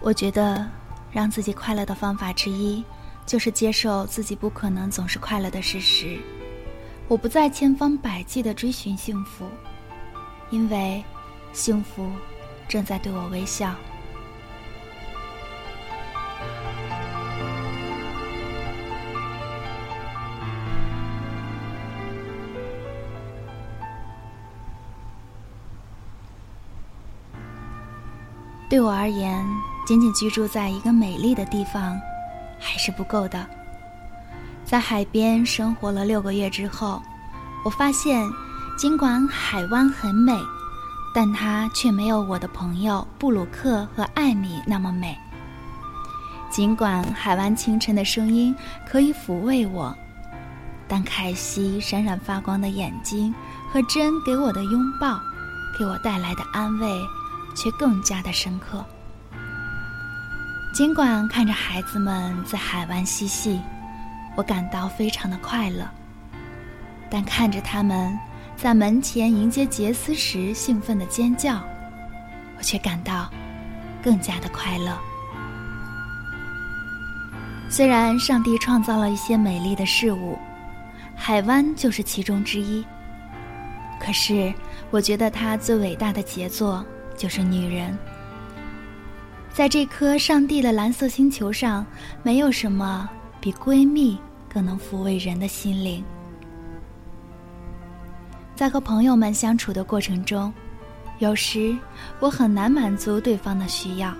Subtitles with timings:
[0.00, 0.66] 我觉得，
[1.12, 2.82] 让自己快乐的方法之一，
[3.26, 6.18] 就是接受自己不可能总是快乐的事实。
[7.08, 9.46] 我不再千方百计地追寻幸福，
[10.50, 11.04] 因为
[11.52, 12.10] 幸福
[12.68, 13.74] 正在对我微笑。
[28.70, 29.42] 对我而言，
[29.88, 31.98] 仅仅居住在一个美丽的地方，
[32.60, 33.46] 还是不够的。
[34.62, 37.02] 在海边生活了六个月之后，
[37.64, 38.30] 我发现，
[38.76, 40.38] 尽管海湾很美，
[41.14, 45.16] 但它却没有我的朋友布鲁克和艾米那么美。
[46.50, 48.54] 尽管海湾清晨的声音
[48.86, 49.96] 可以抚慰我，
[50.86, 53.34] 但凯西闪闪发光的眼睛
[53.72, 55.18] 和珍给我的拥抱，
[55.78, 56.86] 给我带来的安慰。
[57.56, 58.84] 却更加的深刻。
[60.72, 63.60] 尽管看着孩子们在海湾嬉戏，
[64.36, 65.84] 我感到非常的快乐；
[67.10, 68.16] 但看着他们
[68.56, 71.60] 在门前迎接杰斯时兴奋的尖叫，
[72.56, 73.28] 我却感到
[74.02, 74.96] 更加的快乐。
[77.68, 80.38] 虽然上帝创造了一些美丽的事物，
[81.16, 82.84] 海湾就是其中之一，
[84.00, 84.54] 可是
[84.90, 86.84] 我觉得它最伟大的杰作。
[87.16, 87.98] 就是女人，
[89.58, 91.84] 在这颗上帝的蓝色星球上，
[92.22, 94.16] 没有什么比闺蜜
[94.48, 96.04] 更能抚慰人的心灵。
[98.54, 100.54] 在和朋友们相处的过程中，
[101.18, 101.76] 有时
[102.20, 104.14] 我很难满足对方的需要，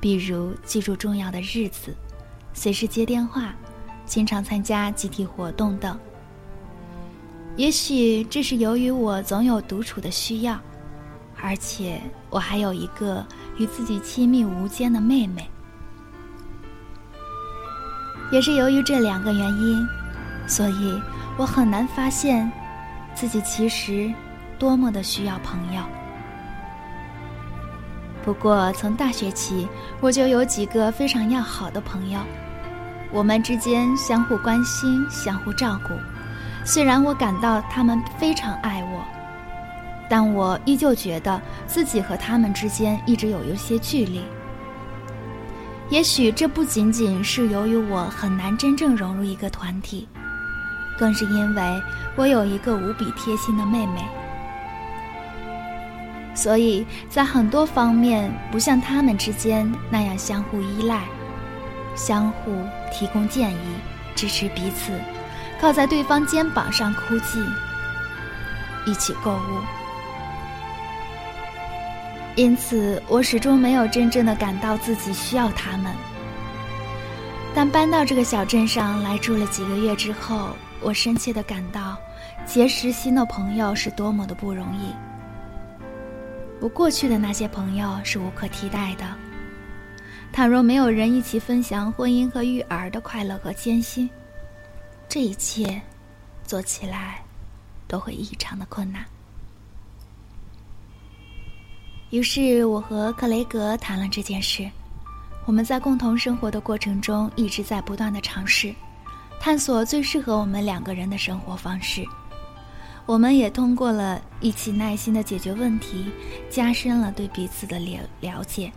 [0.00, 1.94] 比如记住重要的日子、
[2.54, 3.54] 随时接电话、
[4.06, 6.00] 经常参加集体活动等。
[7.56, 10.58] 也许这是由于我总有独处的需要。
[11.42, 13.24] 而且我还有一个
[13.56, 15.48] 与自己亲密无间的妹妹，
[18.30, 19.86] 也是由于这两个原因，
[20.46, 21.00] 所以
[21.36, 22.50] 我很难发现
[23.14, 24.12] 自己其实
[24.58, 25.82] 多么的需要朋友。
[28.22, 29.66] 不过从大学起，
[29.98, 32.20] 我就有几个非常要好的朋友，
[33.10, 35.94] 我们之间相互关心、相互照顾。
[36.66, 39.19] 虽然我感到他们非常爱我。
[40.10, 44.22] 但我依旧觉得自己和他们之间一直有一些距离。
[45.88, 50.08] 也许这不仅仅是由于我很难真正融入一个团体，
[50.98, 51.82] 更是因为
[52.16, 54.04] 我有一个无比贴心的妹妹，
[56.34, 61.02] 所以在很多方面不像他们之间那样相互依赖、
[61.94, 62.52] 相互
[62.92, 63.76] 提供建议、
[64.14, 64.92] 支持彼此，
[65.60, 67.40] 靠在对方肩膀上哭泣，
[68.86, 69.79] 一起购物。
[72.36, 75.94] 因此，我始终没有真正的感到自己需要他们。
[77.54, 81.98] 但搬到这个小镇上来住了几个月之后，我深切的感到，
[82.46, 84.94] 结识新的朋友是多么的不容易。
[86.60, 89.04] 我过去的那些朋友是无可替代的。
[90.32, 94.08] 倘若没有人一起分享婚姻和育儿的快乐和艰辛，
[95.08, 95.82] 这一切，
[96.44, 97.20] 做起来，
[97.88, 99.04] 都会异常的困难。
[102.10, 104.68] 于是我和克雷格谈了这件事。
[105.46, 108.74] 我们在共同生活的过程中，一直在不断的尝试，
[109.40, 112.04] 探索最适合我们两个人的生活方式。
[113.06, 116.10] 我们也通过了一起耐心的解决问题，
[116.50, 118.70] 加深了对彼此的了了解。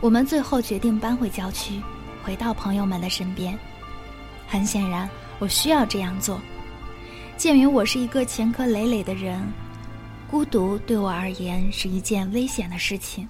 [0.00, 1.80] 我们最后决定搬回郊区，
[2.24, 3.58] 回到朋友们的身边。
[4.46, 5.08] 很显然，
[5.40, 6.40] 我需要这样做。
[7.36, 9.40] 鉴于我是一个前科累累的人。
[10.30, 13.28] 孤独对我而言是一件危险的事情。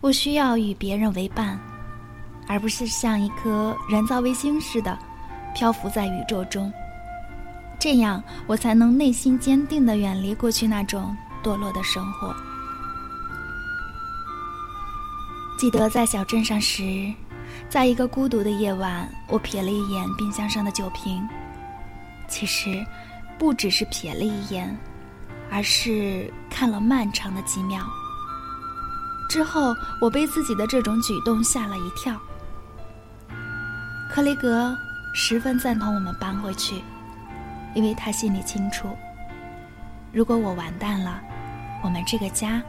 [0.00, 1.58] 我需要与别人为伴，
[2.46, 4.96] 而不是像一颗人造卫星似的
[5.54, 6.72] 漂浮在宇宙中。
[7.78, 12.34] 这样，我才能内心坚定地远离过去那种堕落的生活。
[15.58, 17.12] 记得在小镇上时，
[17.68, 21.26] 在一个孤独的夜晚，我瞥了一眼冰箱上的酒瓶。
[22.28, 22.84] 其实，
[23.38, 24.76] 不只是瞥了一眼。
[25.50, 27.84] 而是看了漫长的几秒
[29.28, 32.14] 之后，我被自己的这种举动吓了一跳。
[34.10, 34.76] 克雷格
[35.14, 36.82] 十分赞同我们搬回去，
[37.74, 38.88] 因为他心里清楚，
[40.12, 41.20] 如果我完蛋了，
[41.82, 42.62] 我们这个家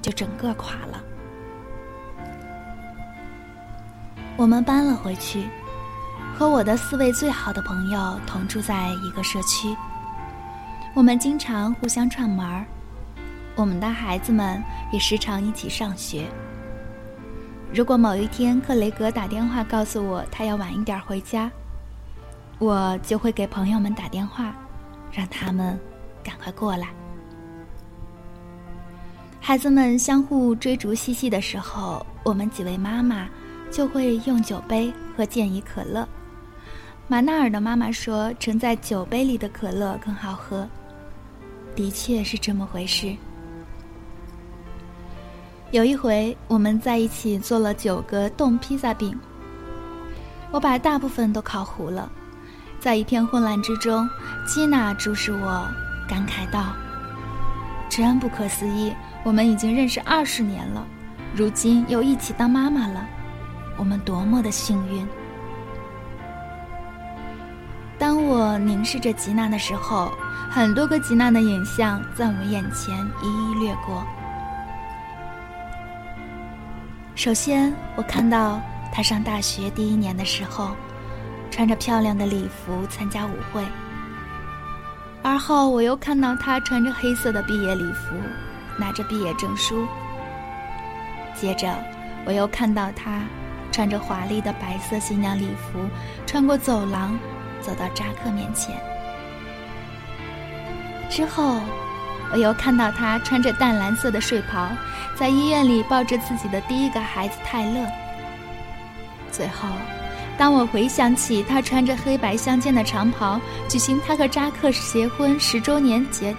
[0.00, 1.02] 就整个垮了。
[4.36, 5.48] 我们搬了回去，
[6.38, 9.76] 和我的四位最好的朋友同住在一个社区。
[10.94, 12.64] 我们经常互相串门儿，
[13.56, 14.62] 我们的孩子们
[14.92, 16.24] 也时常一起上学。
[17.72, 21.50] 如果某一天克雷格打电话告诉我他要晚一点回家，
[22.60, 24.54] 我就会给朋友们打电话，
[25.10, 25.76] 让他们
[26.22, 26.90] 赶快过来。
[29.40, 33.28] 孩子们相互追逐嬉戏的时候，我们几位妈妈
[33.68, 36.08] 就会用酒杯喝健怡可乐。
[37.08, 40.66] 马纳尔的妈妈说：“盛在酒杯里的可乐更好喝。”
[41.74, 43.14] 的确是这么回事。
[45.70, 49.18] 有一回，我们在一起做了九个冻披萨饼，
[50.52, 52.10] 我把大部分都烤糊了。
[52.78, 54.08] 在一片混乱之中，
[54.46, 55.66] 基娜注视我，
[56.08, 56.74] 感慨道
[57.88, 58.92] ：“真不可思议。”
[59.24, 60.86] 我们已经认识二十年了，
[61.34, 63.08] 如今又一起当妈妈了，
[63.78, 65.06] 我们多么的幸运！
[68.44, 70.12] 我凝视着吉娜的时候，
[70.50, 74.04] 很多个吉娜的影像在我们眼前一一掠过。
[77.14, 78.60] 首先，我看到
[78.92, 80.76] 她上大学第一年的时候，
[81.50, 83.62] 穿着漂亮的礼服参加舞会；
[85.22, 88.14] 而后，我又看到她穿着黑色的毕业礼服。
[88.76, 89.86] 拿着毕业证书。
[91.32, 91.72] 接着，
[92.26, 93.22] 我又看到她
[93.72, 95.78] 穿着华丽的白色新娘礼服，
[96.26, 97.16] 穿过走廊，
[97.64, 98.76] 走到扎克面前。
[101.08, 101.60] 之后，
[102.32, 104.68] 我又看到他穿着淡蓝色的睡袍，
[105.14, 107.86] 在医院里抱着自己的第一个孩子泰勒。
[109.30, 109.68] 最后，
[110.36, 116.34] 当我回想起他穿着黑白相间的长袍，举行他和扎克结婚十周年节。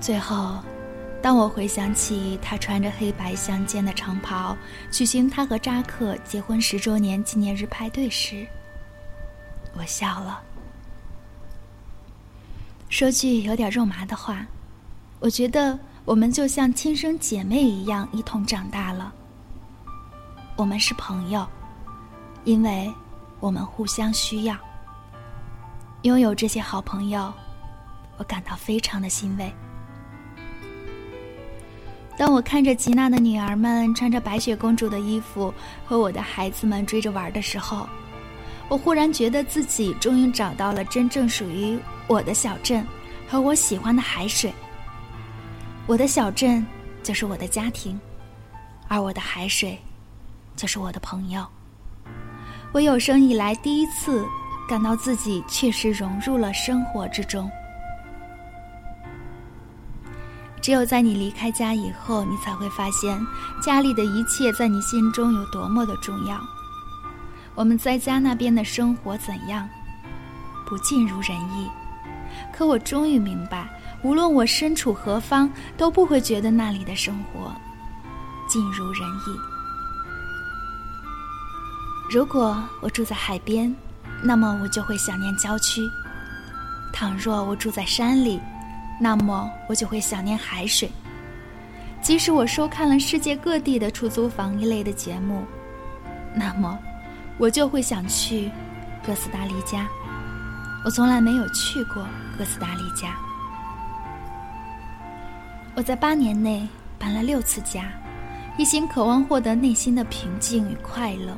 [0.00, 0.56] 最后，
[1.24, 4.54] 当我回想起他穿着黑白相间的长袍
[4.90, 8.46] 举行他和扎克结婚十周年纪念日派对时，
[9.72, 10.42] 我笑了。
[12.90, 14.44] 说句有点肉麻的话，
[15.18, 19.10] 我觉得我们就像亲生姐妹一样一同长大了。
[20.56, 21.48] 我们是朋友，
[22.44, 22.92] 因为
[23.40, 24.54] 我们互相需要。
[26.02, 27.32] 拥有这些好朋友，
[28.18, 29.50] 我感到非常的欣慰。
[32.16, 35.52] 当我看着吉娜的女儿们穿着白雪公主的衣服
[35.84, 37.88] 和我的孩子们追着玩的时候，
[38.68, 42.86] 我忽然觉得自己终于找到了真正属于我的小镇
[43.28, 44.52] 和我喜欢的海水。
[45.86, 46.64] 我的小镇
[47.02, 48.00] 就是我的家庭，
[48.88, 49.78] 而我的海水
[50.54, 51.44] 就是我的朋友。
[52.72, 54.24] 我有生以来第一次
[54.68, 57.50] 感到自己确实融入了生活之中。
[60.64, 63.20] 只有在你离开家以后，你才会发现
[63.60, 66.40] 家里的一切在你心中有多么的重要。
[67.54, 69.68] 我们在家那边的生活怎样？
[70.64, 71.68] 不尽如人意。
[72.50, 73.68] 可我终于明白，
[74.02, 77.52] 无论我身处何方，都不会觉得那里的生活
[78.48, 79.38] 尽如人意。
[82.10, 83.76] 如果我住在海边，
[84.22, 85.82] 那么我就会想念郊区；
[86.90, 88.40] 倘若我住在山里，
[89.00, 90.90] 那么我就会想念海水。
[92.00, 95.44] 即使我收看了世界各地的出租房一类的节目，
[96.34, 96.78] 那么
[97.38, 98.50] 我就会想去
[99.06, 99.88] 哥斯达黎加。
[100.84, 102.06] 我从来没有去过
[102.36, 103.16] 哥斯达黎加。
[105.74, 107.90] 我在八年内搬了六次家，
[108.58, 111.36] 一心渴望获得内心的平静与快乐，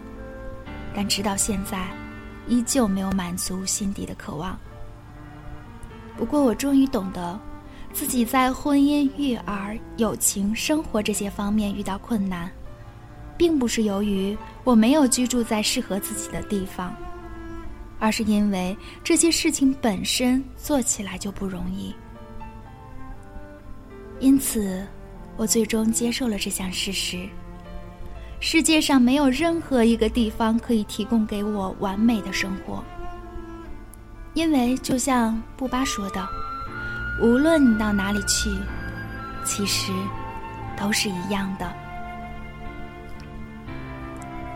[0.94, 1.86] 但直到现在，
[2.48, 4.58] 依旧没有满足心底的渴望。
[6.18, 7.38] 不过，我终于懂得，
[7.96, 12.52] 自己在婚姻、育儿、友情、生活这些方面遇到困难，
[13.38, 16.94] 并不是由于我没有居住在适合自己的地方，
[17.98, 21.94] 而是因为这些事情本身做起来就不容易。
[24.20, 24.86] 因此，
[25.38, 27.26] 我最终接受了这项事实：
[28.40, 32.84] 世界上没有任何一个地方可以提供给我完美的生活。
[34.34, 36.28] 因为就像布巴说的，
[37.20, 38.50] 无论你到哪里去，
[39.44, 39.92] 其实
[40.76, 41.72] 都是一样的。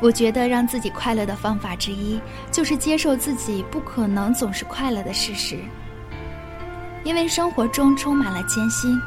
[0.02, 5.59] 我觉得让自己快乐的方法之一，就是接受自己不可能总是快乐的事实。
[7.05, 8.99] 因为生活中充满了艰辛，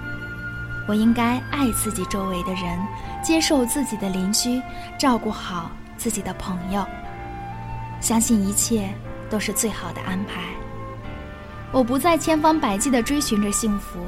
[0.87, 2.79] 我应该爱自己周围的人，
[3.23, 4.61] 接受自己的邻居，
[4.97, 6.85] 照顾好自己的朋友，
[7.99, 8.89] 相信一切
[9.29, 10.41] 都是最好的安排。
[11.73, 13.99] 我不再千方百计的追寻着幸福，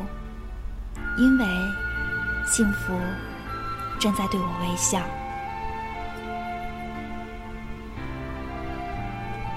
[1.18, 1.46] 因为
[2.46, 2.94] 幸福
[4.00, 5.02] 正在对我微笑。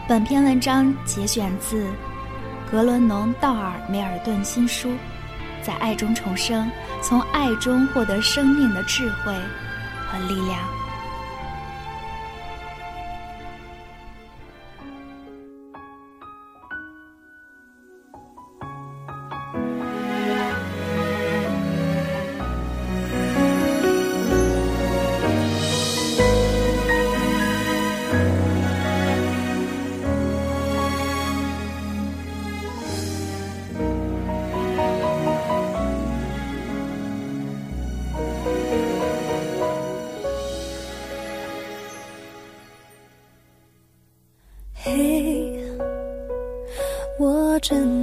[0.08, 1.84] 本篇文章节选自
[2.70, 4.90] 《格伦农道尔梅尔顿新书，
[5.62, 6.70] 在爱中重生，
[7.02, 9.34] 从爱中获得生命的智慧
[10.06, 10.77] 和力量。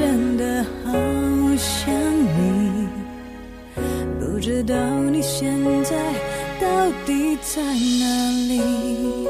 [0.00, 0.92] 真的好
[1.58, 2.88] 想你，
[4.18, 4.74] 不知道
[5.12, 5.54] 你现
[5.84, 5.94] 在
[6.58, 9.29] 到底在哪里。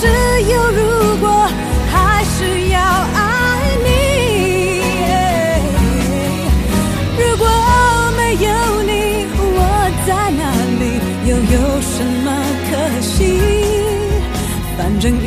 [0.00, 0.06] 只
[0.52, 0.80] 有如
[1.18, 1.26] 果，
[1.90, 3.20] 还是要爱
[3.84, 3.86] 你。
[7.18, 7.44] 如果
[8.16, 8.48] 没有
[8.82, 8.90] 你，
[9.38, 9.60] 我
[10.06, 10.42] 在哪
[10.80, 10.82] 里？
[11.28, 12.26] 又有什么
[12.68, 13.16] 可惜？
[14.76, 15.26] 反正一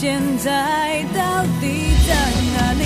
[0.00, 2.14] 现在到底在
[2.54, 2.84] 哪里？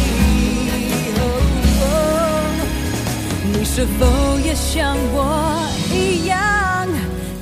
[3.52, 6.88] 你是否也像我一样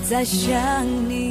[0.03, 1.30] 在想你？